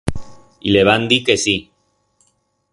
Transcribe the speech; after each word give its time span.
Y 0.67 0.71
le 0.71 0.83
van 0.89 1.07
dir 1.11 1.23
que 1.23 1.37
sí. 1.37 1.55